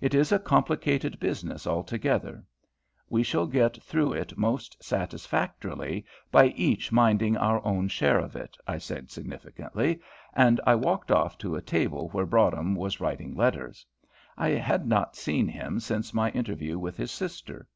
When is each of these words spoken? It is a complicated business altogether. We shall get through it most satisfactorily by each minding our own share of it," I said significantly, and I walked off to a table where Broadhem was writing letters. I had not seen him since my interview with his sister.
It 0.00 0.12
is 0.12 0.32
a 0.32 0.40
complicated 0.40 1.20
business 1.20 1.64
altogether. 1.64 2.44
We 3.08 3.22
shall 3.22 3.46
get 3.46 3.80
through 3.80 4.12
it 4.14 4.36
most 4.36 4.82
satisfactorily 4.82 6.04
by 6.32 6.46
each 6.46 6.90
minding 6.90 7.36
our 7.36 7.64
own 7.64 7.86
share 7.86 8.18
of 8.18 8.34
it," 8.34 8.56
I 8.66 8.78
said 8.78 9.08
significantly, 9.12 10.00
and 10.34 10.60
I 10.66 10.74
walked 10.74 11.12
off 11.12 11.38
to 11.38 11.54
a 11.54 11.62
table 11.62 12.08
where 12.08 12.26
Broadhem 12.26 12.74
was 12.74 12.98
writing 12.98 13.36
letters. 13.36 13.86
I 14.36 14.48
had 14.48 14.84
not 14.84 15.14
seen 15.14 15.46
him 15.46 15.78
since 15.78 16.12
my 16.12 16.30
interview 16.30 16.76
with 16.76 16.96
his 16.96 17.12
sister. 17.12 17.68